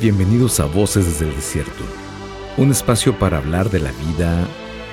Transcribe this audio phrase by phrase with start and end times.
[0.00, 1.82] Bienvenidos a Voces desde el Desierto,
[2.58, 4.46] un espacio para hablar de la vida,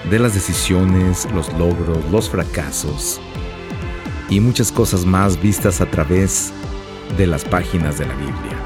[0.09, 3.19] de las decisiones, los logros, los fracasos
[4.29, 6.53] y muchas cosas más vistas a través
[7.17, 8.57] de las páginas de la Biblia.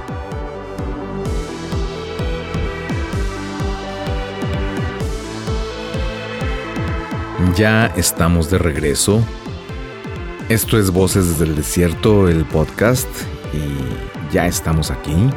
[7.56, 9.25] Ya estamos de regreso.
[10.50, 13.10] Esto es Voces desde el Desierto, el podcast,
[13.54, 15.32] y ya estamos aquí.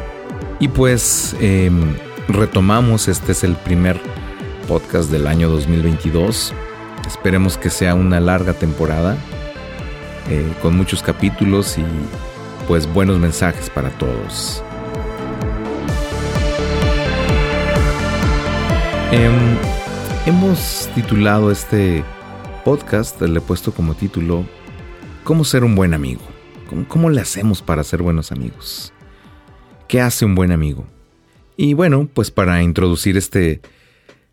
[0.60, 1.96] Y pues em,
[2.28, 3.98] retomamos, este es el primer
[4.68, 6.52] podcast del año 2022.
[7.06, 9.16] Esperemos que sea una larga temporada,
[10.28, 11.84] eh, con muchos capítulos y
[12.68, 14.62] pues buenos mensajes para todos.
[19.12, 19.56] Em,
[20.26, 22.04] hemos titulado este
[22.66, 24.44] podcast, le he puesto como título,
[25.24, 26.22] ¿Cómo ser un buen amigo?
[26.86, 28.92] cómo le hacemos para ser buenos amigos?
[29.90, 30.86] ¿Qué hace un buen amigo?
[31.56, 33.60] Y bueno, pues para introducir este,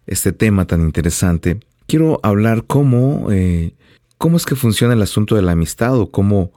[0.06, 3.74] este tema tan interesante, quiero hablar cómo, eh,
[4.20, 6.52] cómo es que funciona el asunto de la amistad o cómo...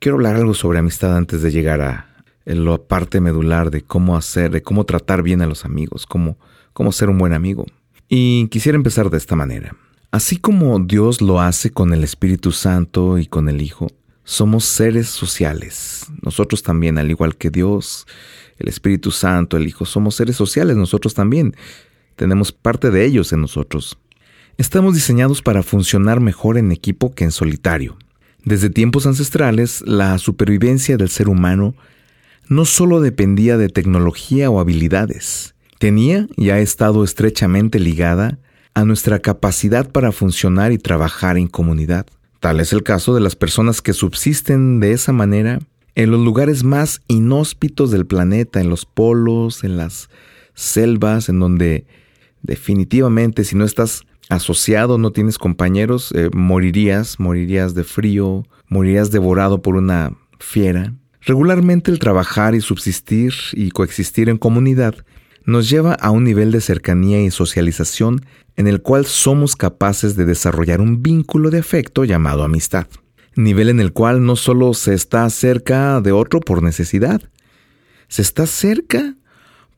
[0.00, 4.50] Quiero hablar algo sobre amistad antes de llegar a la parte medular de cómo hacer,
[4.50, 6.36] de cómo tratar bien a los amigos, cómo,
[6.72, 7.66] cómo ser un buen amigo.
[8.08, 9.76] Y quisiera empezar de esta manera.
[10.10, 13.86] Así como Dios lo hace con el Espíritu Santo y con el Hijo,
[14.30, 16.06] somos seres sociales.
[16.22, 18.06] Nosotros también, al igual que Dios,
[18.58, 21.56] el Espíritu Santo, el Hijo, somos seres sociales nosotros también.
[22.14, 23.98] Tenemos parte de ellos en nosotros.
[24.56, 27.98] Estamos diseñados para funcionar mejor en equipo que en solitario.
[28.44, 31.74] Desde tiempos ancestrales, la supervivencia del ser humano
[32.46, 38.38] no solo dependía de tecnología o habilidades, tenía y ha estado estrechamente ligada
[38.74, 42.06] a nuestra capacidad para funcionar y trabajar en comunidad.
[42.40, 45.58] Tal es el caso de las personas que subsisten de esa manera
[45.94, 50.08] en los lugares más inhóspitos del planeta, en los polos, en las
[50.54, 51.86] selvas, en donde
[52.42, 59.60] definitivamente si no estás asociado, no tienes compañeros, eh, morirías, morirías de frío, morirías devorado
[59.60, 60.94] por una fiera.
[61.20, 64.94] Regularmente el trabajar y subsistir y coexistir en comunidad
[65.50, 68.24] nos lleva a un nivel de cercanía y socialización
[68.56, 72.86] en el cual somos capaces de desarrollar un vínculo de afecto llamado amistad.
[73.36, 77.22] Nivel en el cual no solo se está cerca de otro por necesidad,
[78.08, 79.14] se está cerca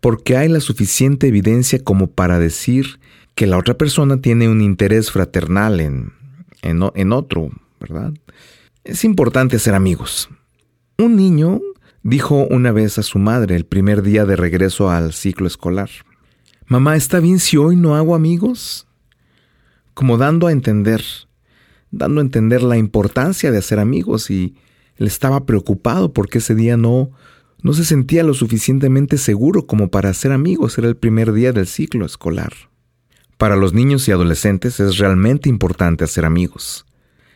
[0.01, 2.99] porque hay la suficiente evidencia como para decir
[3.35, 6.13] que la otra persona tiene un interés fraternal en,
[6.63, 7.51] en, en otro,
[7.81, 8.13] ¿verdad?
[8.85, 10.29] Es importante ser amigos.
[10.99, 11.61] Un niño
[12.03, 15.91] dijo una vez a su madre el primer día de regreso al ciclo escolar.
[16.67, 18.87] Mamá, ¿está bien si hoy no hago amigos?
[19.95, 21.03] Como dando a entender,
[21.91, 24.55] dando a entender la importancia de hacer amigos y
[24.97, 27.11] él estaba preocupado porque ese día no,
[27.63, 30.79] no se sentía lo suficientemente seguro como para hacer amigos.
[30.79, 32.53] Era el primer día del ciclo escolar.
[33.37, 36.87] Para los niños y adolescentes es realmente importante hacer amigos.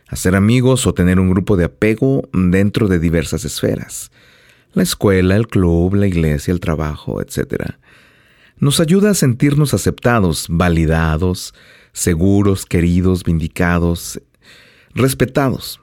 [0.08, 4.12] Hacer amigos o tener un grupo de apego dentro de diversas esferas.
[4.76, 7.74] La escuela, el club, la iglesia, el trabajo, etc
[8.58, 11.54] nos ayuda a sentirnos aceptados, validados,
[11.92, 14.20] seguros, queridos, vindicados,
[14.94, 15.80] respetados.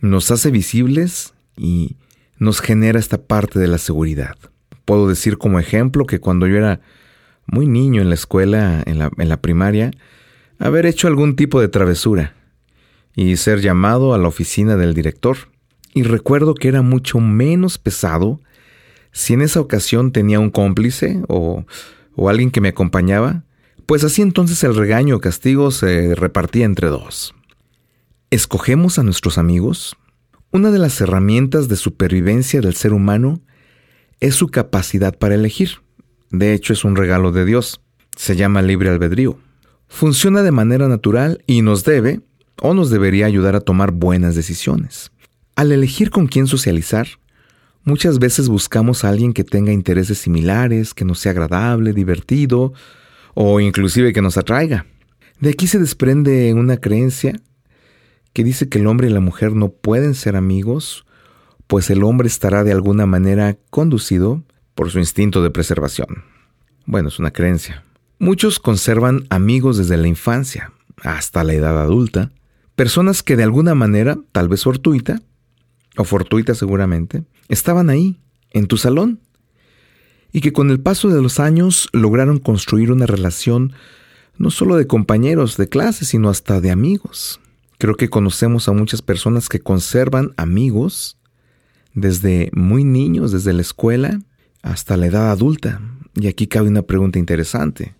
[0.00, 1.96] Nos hace visibles y
[2.38, 4.36] nos genera esta parte de la seguridad.
[4.84, 6.80] Puedo decir como ejemplo que cuando yo era
[7.46, 9.90] muy niño en la escuela, en la, en la primaria,
[10.58, 12.34] haber hecho algún tipo de travesura
[13.14, 15.38] y ser llamado a la oficina del director.
[15.96, 18.38] Y recuerdo que era mucho menos pesado
[19.12, 21.64] si en esa ocasión tenía un cómplice o,
[22.14, 23.44] o alguien que me acompañaba,
[23.86, 27.34] pues así entonces el regaño o castigo se repartía entre dos.
[28.28, 29.96] ¿Escogemos a nuestros amigos?
[30.50, 33.40] Una de las herramientas de supervivencia del ser humano
[34.20, 35.80] es su capacidad para elegir.
[36.30, 37.80] De hecho, es un regalo de Dios.
[38.16, 39.38] Se llama libre albedrío.
[39.88, 42.20] Funciona de manera natural y nos debe
[42.60, 45.10] o nos debería ayudar a tomar buenas decisiones.
[45.56, 47.08] Al elegir con quién socializar,
[47.88, 52.72] Muchas veces buscamos a alguien que tenga intereses similares, que nos sea agradable, divertido
[53.32, 54.86] o inclusive que nos atraiga.
[55.38, 57.40] De aquí se desprende una creencia
[58.32, 61.06] que dice que el hombre y la mujer no pueden ser amigos,
[61.68, 64.42] pues el hombre estará de alguna manera conducido
[64.74, 66.24] por su instinto de preservación.
[66.86, 67.84] Bueno, es una creencia.
[68.18, 70.72] Muchos conservan amigos desde la infancia
[71.04, 72.32] hasta la edad adulta,
[72.74, 75.22] personas que de alguna manera, tal vez fortuita,
[75.96, 78.20] o fortuita seguramente, estaban ahí,
[78.52, 79.20] en tu salón,
[80.32, 83.72] y que con el paso de los años lograron construir una relación
[84.38, 87.40] no solo de compañeros de clase, sino hasta de amigos.
[87.78, 91.18] Creo que conocemos a muchas personas que conservan amigos
[91.94, 94.18] desde muy niños, desde la escuela,
[94.62, 95.80] hasta la edad adulta.
[96.14, 97.94] Y aquí cabe una pregunta interesante.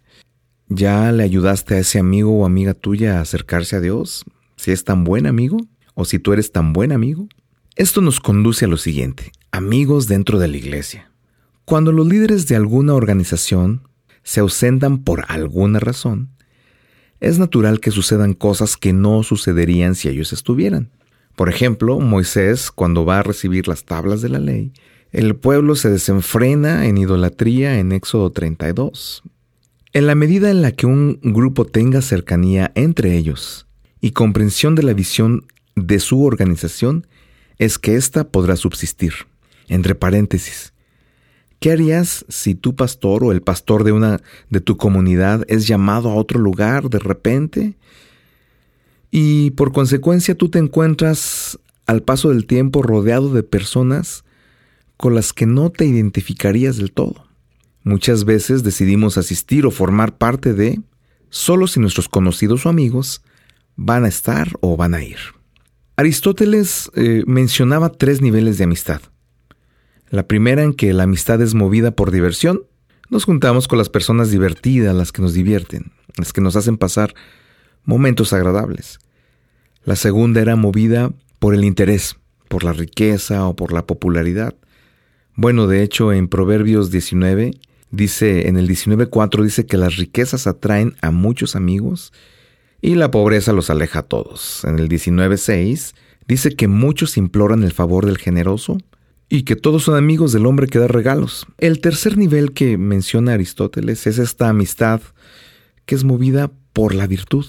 [0.69, 4.25] ¿Ya le ayudaste a ese amigo o amiga tuya a acercarse a Dios?
[4.57, 5.59] Si es tan buen amigo
[5.95, 7.29] o si tú eres tan buen amigo.
[7.77, 11.11] Esto nos conduce a lo siguiente, amigos dentro de la iglesia.
[11.67, 13.83] Cuando los líderes de alguna organización
[14.23, 16.31] se ausentan por alguna razón,
[17.21, 20.89] es natural que sucedan cosas que no sucederían si ellos estuvieran.
[21.35, 24.73] Por ejemplo, Moisés, cuando va a recibir las tablas de la ley,
[25.13, 29.23] el pueblo se desenfrena en idolatría en Éxodo 32.
[29.93, 33.67] En la medida en la que un grupo tenga cercanía entre ellos
[34.01, 35.45] y comprensión de la visión
[35.75, 37.07] de su organización,
[37.59, 39.15] es que ésta podrá subsistir.
[39.69, 40.73] Entre paréntesis,
[41.59, 44.21] ¿qué harías si tu pastor o el pastor de una
[44.51, 47.75] de tu comunidad es llamado a otro lugar de repente?
[49.11, 54.25] Y por consecuencia tú te encuentras al paso del tiempo rodeado de personas
[54.97, 57.27] con las que no te identificarías del todo.
[57.83, 60.81] Muchas veces decidimos asistir o formar parte de
[61.31, 63.23] solo si nuestros conocidos o amigos
[63.77, 65.36] van a estar o van a ir.
[65.97, 69.01] Aristóteles eh, mencionaba tres niveles de amistad.
[70.11, 72.63] La primera en que la amistad es movida por diversión.
[73.09, 77.15] Nos juntamos con las personas divertidas, las que nos divierten, las que nos hacen pasar
[77.85, 78.99] momentos agradables.
[79.85, 82.17] La segunda era movida por el interés,
[82.49, 84.55] por la riqueza o por la popularidad.
[85.35, 87.53] Bueno, de hecho, en Proverbios 19
[87.91, 92.13] Dice en el 19.4 dice que las riquezas atraen a muchos amigos
[92.87, 94.63] y la pobreza los aleja a todos.
[94.63, 95.93] En el 19.6
[96.29, 98.79] dice que muchos imploran el favor del generoso
[99.29, 101.49] y que todos son amigos del hombre que da regalos.
[101.59, 105.01] El tercer nivel que menciona Aristóteles es esta amistad
[105.85, 107.47] que es movida por la virtud.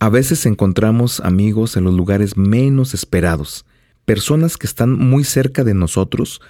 [0.00, 3.64] A veces encontramos amigos en los lugares menos esperados,
[4.04, 6.40] personas que están muy cerca de nosotros,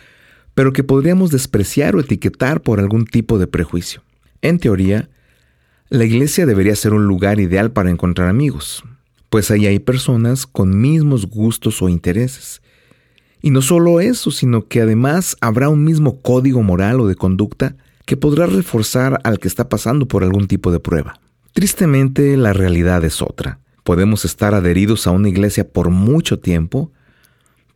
[0.54, 4.02] pero que podríamos despreciar o etiquetar por algún tipo de prejuicio.
[4.40, 5.10] En teoría,
[5.90, 8.84] la iglesia debería ser un lugar ideal para encontrar amigos,
[9.28, 12.62] pues ahí hay personas con mismos gustos o intereses.
[13.42, 17.74] Y no solo eso, sino que además habrá un mismo código moral o de conducta
[18.06, 21.20] que podrá reforzar al que está pasando por algún tipo de prueba.
[21.54, 23.58] Tristemente, la realidad es otra.
[23.82, 26.92] Podemos estar adheridos a una iglesia por mucho tiempo,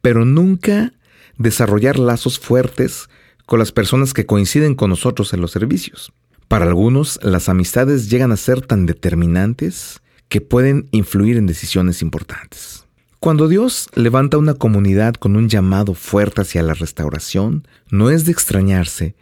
[0.02, 0.93] pero nunca
[1.37, 3.08] desarrollar lazos fuertes
[3.44, 6.12] con las personas que coinciden con nosotros en los servicios.
[6.49, 12.85] Para algunos, las amistades llegan a ser tan determinantes que pueden influir en decisiones importantes.
[13.20, 18.32] Cuando Dios levanta una comunidad con un llamado fuerte hacia la restauración, no es de
[18.32, 19.17] extrañarse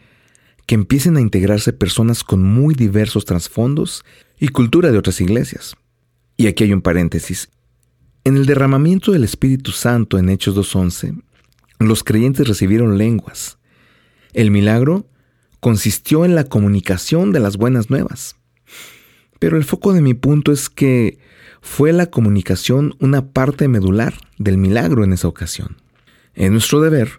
[0.67, 4.05] que empiecen a integrarse personas con muy diversos trasfondos
[4.41, 5.77] y cultura de otras iglesias.
[6.37, 7.49] Y aquí hay un paréntesis.
[8.25, 11.23] En el derramamiento del Espíritu Santo en Hechos 2.11,
[11.79, 13.59] los creyentes recibieron lenguas.
[14.33, 15.07] El milagro
[15.63, 18.35] consistió en la comunicación de las buenas nuevas.
[19.39, 21.21] Pero el foco de mi punto es que
[21.61, 25.77] fue la comunicación una parte medular del milagro en esa ocasión.
[26.35, 27.13] Es nuestro deber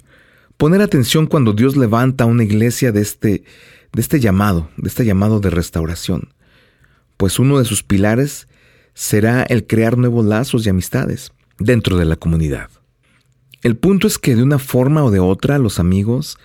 [0.58, 3.46] poner atención cuando Dios levanta una iglesia de este,
[3.94, 6.34] de este llamado, de este llamado de restauración,
[7.16, 8.50] pues uno de sus pilares
[8.94, 12.70] será el crear nuevos lazos y amistades dentro de la comunidad.
[13.62, 16.38] El punto es que de una forma o de otra los amigos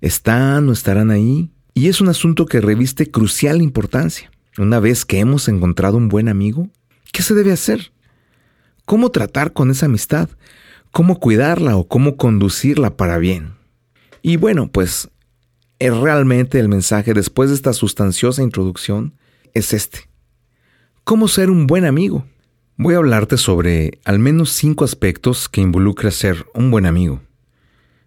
[0.00, 4.30] están o estarán ahí y es un asunto que reviste crucial importancia.
[4.58, 6.68] Una vez que hemos encontrado un buen amigo,
[7.12, 7.92] ¿qué se debe hacer?
[8.84, 10.28] ¿Cómo tratar con esa amistad?
[10.90, 13.54] ¿Cómo cuidarla o cómo conducirla para bien?
[14.22, 15.08] Y bueno, pues
[15.78, 19.14] es realmente el mensaje después de esta sustanciosa introducción
[19.54, 20.10] es este.
[21.04, 22.26] ¿Cómo ser un buen amigo?
[22.76, 27.20] Voy a hablarte sobre al menos cinco aspectos que involucra ser un buen amigo.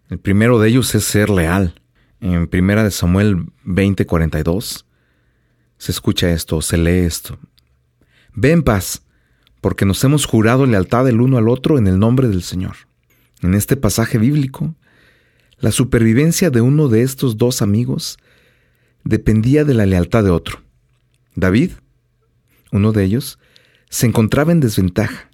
[0.10, 1.82] El primero de ellos es ser leal.
[2.24, 4.86] En primera de Samuel 20:42
[5.78, 7.38] se escucha esto, se lee esto.
[8.34, 9.04] Ve en paz,
[9.60, 12.78] porque nos hemos jurado lealtad el uno al otro en el nombre del Señor.
[13.42, 14.74] En este pasaje bíblico,
[15.60, 18.18] la supervivencia de uno de estos dos amigos
[19.04, 20.62] dependía de la lealtad de otro.
[21.36, 21.72] David,
[22.72, 23.38] uno de ellos,
[23.90, 25.30] se encontraba en desventaja,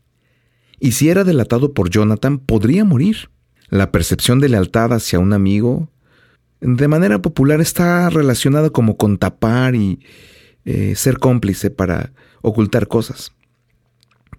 [0.80, 3.30] y si era delatado por Jonathan, podría morir.
[3.68, 5.92] La percepción de lealtad hacia un amigo,
[6.62, 10.00] de manera popular, está relacionada como con tapar y
[10.66, 12.12] eh, ser cómplice para
[12.42, 13.32] ocultar cosas.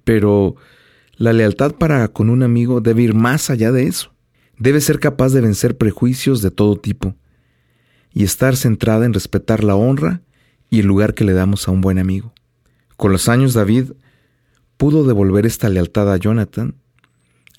[0.04, 0.56] Pero
[1.16, 4.12] la lealtad para con un amigo debe ir más allá de eso.
[4.58, 7.16] Debe ser capaz de vencer prejuicios de todo tipo
[8.12, 10.20] y estar centrada en respetar la honra
[10.68, 12.34] y el lugar que le damos a un buen amigo.
[12.96, 13.92] Con los años David
[14.76, 16.74] pudo devolver esta lealtad a Jonathan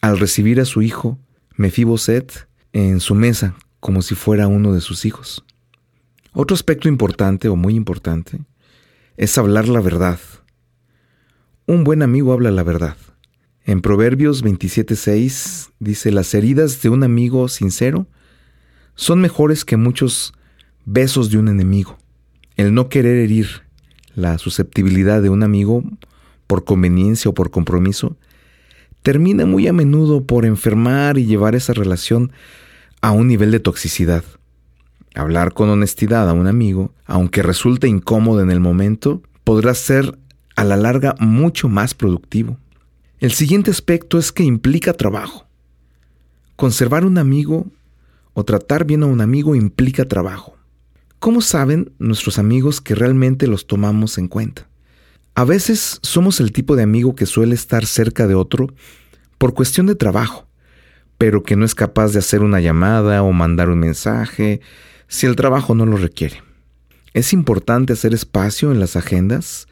[0.02, 1.20] al recibir a su hijo
[1.56, 5.44] Mefiboset en su mesa como si fuera uno de sus hijos.
[6.32, 8.40] Otro aspecto importante o muy importante
[9.18, 10.20] es hablar la verdad.
[11.66, 12.96] Un buen amigo habla la verdad.
[13.66, 18.08] En Proverbios 27.6 dice, las heridas de un amigo sincero
[18.96, 20.34] son mejores que muchos
[20.86, 21.98] besos de un enemigo.
[22.56, 23.64] El no querer herir
[24.16, 25.84] la susceptibilidad de un amigo
[26.48, 28.16] por conveniencia o por compromiso
[29.02, 32.32] termina muy a menudo por enfermar y llevar esa relación
[33.02, 34.24] a un nivel de toxicidad.
[35.16, 40.18] Hablar con honestidad a un amigo, aunque resulte incómodo en el momento, podrá ser
[40.56, 42.58] a la larga mucho más productivo.
[43.20, 45.48] El siguiente aspecto es que implica trabajo.
[46.56, 47.66] Conservar un amigo
[48.34, 50.56] o tratar bien a un amigo implica trabajo.
[51.20, 54.68] ¿Cómo saben nuestros amigos que realmente los tomamos en cuenta?
[55.36, 58.68] A veces somos el tipo de amigo que suele estar cerca de otro
[59.38, 60.48] por cuestión de trabajo,
[61.22, 64.60] pero que no es capaz de hacer una llamada o mandar un mensaje
[65.08, 66.42] si el trabajo no lo requiere.
[67.14, 69.68] Es importante hacer espacio en las agendas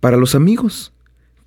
[0.00, 0.94] para los amigos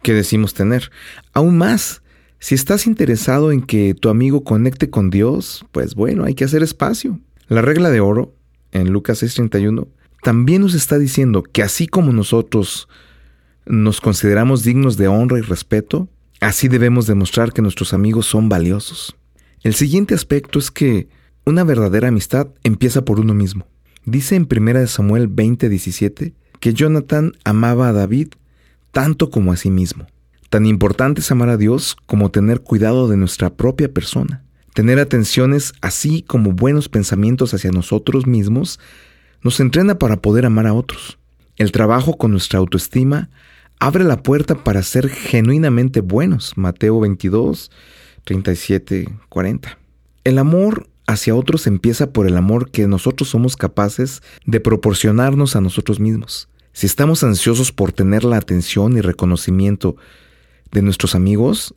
[0.03, 0.91] que decimos tener.
[1.33, 2.03] Aún más,
[2.37, 6.61] si estás interesado en que tu amigo conecte con Dios, pues bueno, hay que hacer
[6.61, 7.19] espacio.
[7.47, 8.35] La regla de oro,
[8.71, 9.87] en Lucas 6:31,
[10.21, 12.87] también nos está diciendo que así como nosotros
[13.65, 16.07] nos consideramos dignos de honra y respeto,
[16.39, 19.15] así debemos demostrar que nuestros amigos son valiosos.
[19.61, 21.09] El siguiente aspecto es que
[21.45, 23.67] una verdadera amistad empieza por uno mismo.
[24.05, 28.29] Dice en 1 Samuel 20:17 que Jonathan amaba a David
[28.91, 30.07] tanto como a sí mismo.
[30.49, 34.43] Tan importante es amar a Dios como tener cuidado de nuestra propia persona.
[34.73, 38.79] Tener atenciones así como buenos pensamientos hacia nosotros mismos
[39.43, 41.19] nos entrena para poder amar a otros.
[41.57, 43.29] El trabajo con nuestra autoestima
[43.79, 46.53] abre la puerta para ser genuinamente buenos.
[46.57, 47.71] Mateo 22,
[48.29, 49.79] 37, 40.
[50.23, 55.61] El amor hacia otros empieza por el amor que nosotros somos capaces de proporcionarnos a
[55.61, 56.47] nosotros mismos.
[56.71, 59.95] Si estamos ansiosos por tener la atención y reconocimiento
[60.71, 61.73] de nuestros amigos,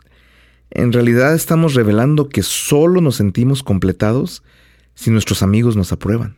[0.70, 4.42] en realidad estamos revelando que solo nos sentimos completados
[4.94, 6.36] si nuestros amigos nos aprueban.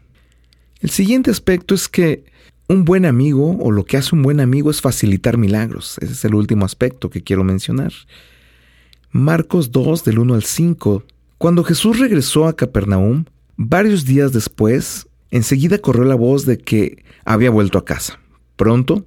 [0.79, 2.25] El siguiente aspecto es que
[2.69, 5.99] un buen amigo o lo que hace un buen amigo es facilitar milagros.
[6.01, 7.93] Ese es el último aspecto que quiero mencionar.
[9.17, 11.05] Marcos 2 del 1 al 5.
[11.39, 17.51] Cuando Jesús regresó a Capernaum, varios días después, enseguida corrió la voz de que había
[17.51, 18.19] vuelto a casa.
[18.57, 19.07] Pronto,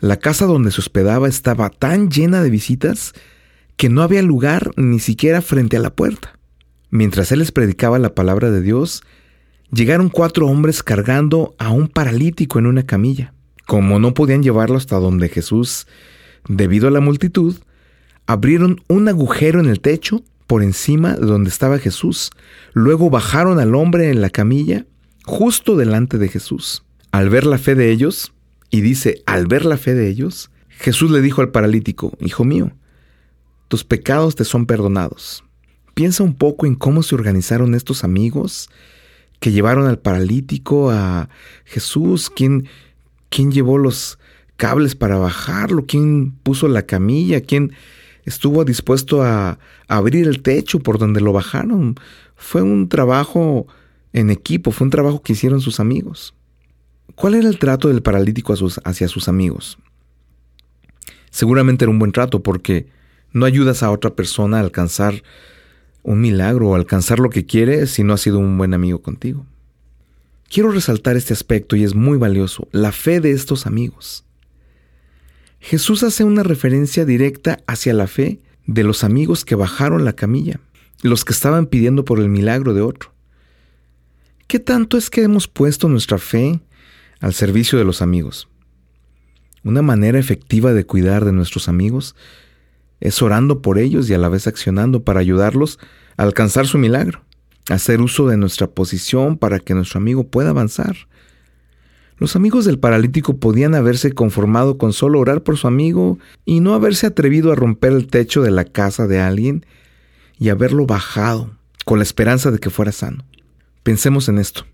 [0.00, 3.12] la casa donde se hospedaba estaba tan llena de visitas
[3.76, 6.38] que no había lugar ni siquiera frente a la puerta.
[6.88, 9.02] Mientras él les predicaba la palabra de Dios,
[9.70, 13.34] llegaron cuatro hombres cargando a un paralítico en una camilla.
[13.66, 15.86] Como no podían llevarlo hasta donde Jesús,
[16.48, 17.56] debido a la multitud,
[18.26, 22.30] abrieron un agujero en el techo por encima de donde estaba Jesús.
[22.72, 24.86] Luego bajaron al hombre en la camilla
[25.24, 26.84] justo delante de Jesús.
[27.10, 28.32] Al ver la fe de ellos,
[28.70, 32.72] y dice, al ver la fe de ellos, Jesús le dijo al paralítico, Hijo mío,
[33.68, 35.44] tus pecados te son perdonados.
[35.94, 38.68] Piensa un poco en cómo se organizaron estos amigos
[39.40, 41.28] que llevaron al paralítico a
[41.64, 42.68] Jesús, quién,
[43.30, 44.18] quién llevó los
[44.56, 47.72] cables para bajarlo, quién puso la camilla, quién
[48.26, 51.94] estuvo dispuesto a, abrir el techo por donde lo bajaron.
[52.34, 53.66] Fue un trabajo
[54.12, 56.34] en equipo, fue un trabajo que hicieron sus amigos.
[57.14, 58.52] ¿Cuál era el trato del paralítico
[58.84, 59.78] hacia sus amigos?
[61.30, 62.88] Seguramente era un buen trato porque
[63.32, 65.22] no ayudas a otra persona a alcanzar
[66.02, 69.46] un milagro o alcanzar lo que quiere si no ha sido un buen amigo contigo.
[70.48, 74.25] Quiero resaltar este aspecto y es muy valioso, la fe de estos amigos.
[75.66, 80.60] Jesús hace una referencia directa hacia la fe de los amigos que bajaron la camilla,
[81.02, 83.12] los que estaban pidiendo por el milagro de otro.
[84.46, 86.60] ¿Qué tanto es que hemos puesto nuestra fe
[87.18, 88.48] al servicio de los amigos?
[89.64, 92.14] Una manera efectiva de cuidar de nuestros amigos
[93.00, 95.80] es orando por ellos y a la vez accionando para ayudarlos
[96.16, 97.24] a alcanzar su milagro,
[97.70, 101.08] hacer uso de nuestra posición para que nuestro amigo pueda avanzar.
[102.18, 106.72] Los amigos del paralítico podían haberse conformado con solo orar por su amigo y no
[106.72, 109.66] haberse atrevido a romper el techo de la casa de alguien
[110.38, 111.50] y haberlo bajado
[111.84, 113.24] con la esperanza de que fuera sano.
[113.82, 114.64] Pensemos en esto.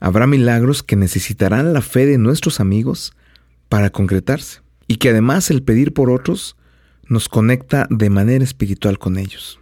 [0.00, 3.14] Habrá milagros que necesitarán la fe de nuestros amigos
[3.68, 6.56] para concretarse y que además el pedir por otros
[7.08, 9.60] nos conecta de manera espiritual con ellos.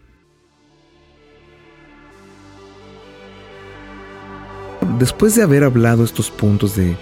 [5.03, 6.97] Después de haber hablado estos puntos de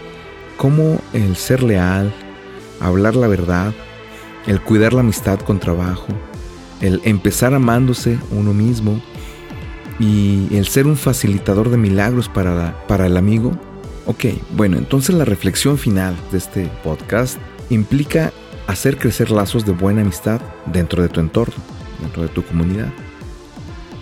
[0.57, 2.11] cómo el ser leal,
[2.81, 3.75] hablar la verdad,
[4.47, 6.07] el cuidar la amistad con trabajo,
[6.81, 9.03] el empezar amándose uno mismo,
[9.99, 13.53] y el ser un facilitador de milagros para, para el amigo.
[14.07, 14.25] Ok,
[14.57, 17.37] bueno, entonces la reflexión final de este podcast
[17.69, 18.33] implica
[18.67, 20.41] hacer crecer lazos de buena amistad
[20.73, 21.63] dentro de tu entorno,
[22.01, 22.89] dentro de tu comunidad.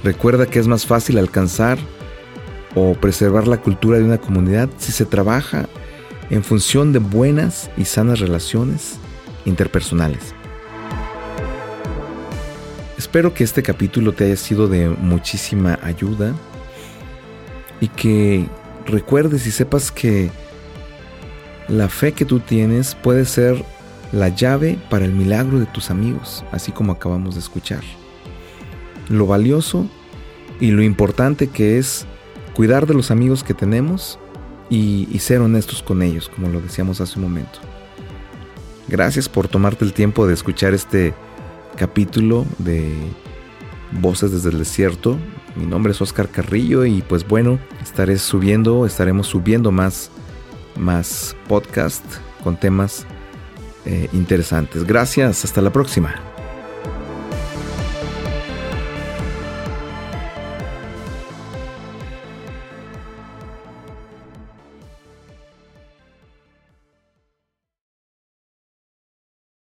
[0.04, 1.78] Recuerda que es más fácil alcanzar
[2.78, 5.68] o preservar la cultura de una comunidad si se trabaja
[6.30, 8.98] en función de buenas y sanas relaciones
[9.44, 10.34] interpersonales.
[12.96, 16.34] Espero que este capítulo te haya sido de muchísima ayuda
[17.80, 18.46] y que
[18.86, 20.30] recuerdes y sepas que
[21.68, 23.64] la fe que tú tienes puede ser
[24.12, 27.82] la llave para el milagro de tus amigos, así como acabamos de escuchar.
[29.08, 29.86] Lo valioso
[30.60, 32.06] y lo importante que es
[32.58, 34.18] cuidar de los amigos que tenemos
[34.68, 37.60] y, ser honestos con ellos, como lo decíamos hace un momento.
[38.88, 41.14] Gracias por tomarte el tiempo de escuchar este
[41.76, 42.92] capítulo de
[43.92, 45.16] Voces desde el Desierto.
[45.54, 50.10] Mi nombre es Oscar Carrillo y pues bueno, estaré subiendo, estaremos subiendo más,
[50.76, 52.04] más podcast
[52.42, 53.06] con temas
[53.84, 54.82] eh, interesantes.
[54.82, 56.16] Gracias, hasta la próxima.